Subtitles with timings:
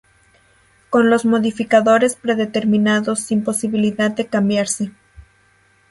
[0.89, 4.93] Con los modificadores predeterminados sin posibilidad de cambiarse.